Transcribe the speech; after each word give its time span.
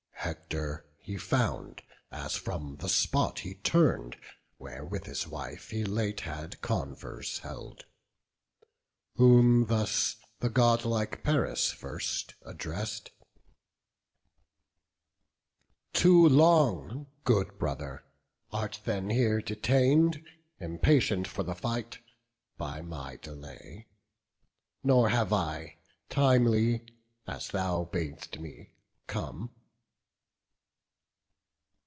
Hector 0.23 0.85
he 0.99 1.17
found, 1.17 1.81
as 2.11 2.35
from 2.35 2.77
the 2.77 2.87
spot 2.87 3.39
he 3.39 3.55
turn'd 3.55 4.17
Where 4.57 4.85
with 4.85 5.05
his 5.05 5.27
wife 5.27 5.71
he 5.71 5.83
late 5.83 6.21
had 6.21 6.61
converse 6.61 7.39
held; 7.39 7.85
Whom 9.15 9.65
thus 9.65 10.17
the 10.39 10.49
godlike 10.49 11.23
Paris 11.23 11.71
first 11.71 12.35
address'd: 12.45 13.09
"Too 15.91 16.29
long, 16.29 17.07
good 17.23 17.57
brother, 17.57 18.05
art 18.51 18.79
then 18.85 19.09
here 19.09 19.41
detain'd, 19.41 20.23
Impatient 20.59 21.27
for 21.27 21.43
the 21.43 21.55
fight, 21.55 21.97
by 22.57 22.81
my 22.81 23.15
delay; 23.17 23.87
Nor 24.83 25.09
have 25.09 25.33
I 25.33 25.79
timely, 26.09 26.85
as 27.27 27.49
thou 27.49 27.85
bad'st 27.91 28.39
me, 28.39 28.71
come." 29.07 29.49